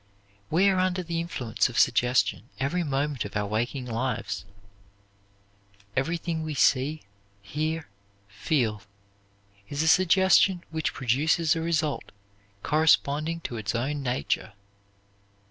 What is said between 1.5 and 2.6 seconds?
of suggestion